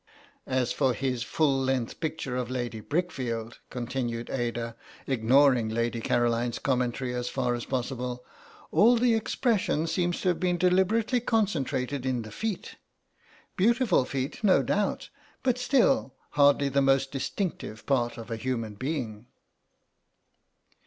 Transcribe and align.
"As 0.47 0.71
for 0.71 0.95
his 0.95 1.21
full 1.21 1.61
length 1.61 1.99
picture 1.99 2.35
of 2.35 2.49
Lady 2.49 2.79
Brickfield," 2.81 3.59
continued 3.69 4.31
Ada, 4.31 4.75
ignoring 5.05 5.69
Lady 5.69 6.01
Caroline's 6.01 6.57
commentary 6.57 7.13
as 7.13 7.29
far 7.29 7.53
as 7.53 7.65
possible, 7.65 8.25
"all 8.71 8.95
the 8.97 9.13
expression 9.13 9.85
seems 9.85 10.21
to 10.21 10.29
have 10.29 10.39
been 10.39 10.57
deliberately 10.57 11.19
concentrated 11.19 12.03
in 12.03 12.23
the 12.23 12.31
feet; 12.31 12.77
beautiful 13.55 14.03
feet, 14.03 14.43
no 14.43 14.63
doubt, 14.63 15.09
but 15.43 15.59
still, 15.59 16.15
hardly 16.31 16.67
the 16.67 16.81
most 16.81 17.11
distinctive 17.11 17.85
part 17.85 18.17
of 18.17 18.31
a 18.31 18.37
human 18.37 18.73
being." 18.73 19.27